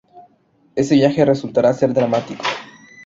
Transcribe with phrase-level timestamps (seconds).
[0.73, 2.43] Ese viaje resultara ser dramático.